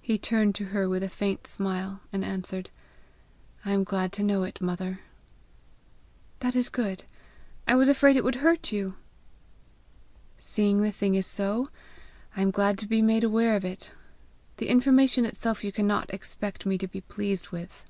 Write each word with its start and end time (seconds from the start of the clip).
He 0.00 0.18
turned 0.18 0.54
to 0.54 0.66
her 0.66 0.88
with 0.88 1.02
a 1.02 1.08
faint 1.08 1.44
smile, 1.48 1.98
and 2.12 2.24
answered, 2.24 2.70
"I 3.64 3.72
am 3.72 3.82
glad 3.82 4.12
to 4.12 4.22
know 4.22 4.44
it, 4.44 4.60
mother." 4.60 5.00
"That 6.38 6.54
is 6.54 6.68
good. 6.68 7.02
I 7.66 7.74
was 7.74 7.88
afraid 7.88 8.16
it 8.16 8.22
would 8.22 8.36
hurt 8.36 8.70
you!" 8.70 8.94
"Seeing 10.38 10.82
the 10.82 10.92
thing 10.92 11.16
is 11.16 11.26
so, 11.26 11.70
I 12.36 12.42
am 12.42 12.52
glad 12.52 12.78
to 12.78 12.86
be 12.86 13.02
made 13.02 13.24
aware 13.24 13.56
of 13.56 13.64
it. 13.64 13.90
The 14.58 14.68
information 14.68 15.24
itself 15.24 15.64
you 15.64 15.72
cannot 15.72 16.14
expect 16.14 16.64
me 16.64 16.78
to 16.78 16.86
be 16.86 17.00
pleased 17.00 17.50
with!" 17.50 17.84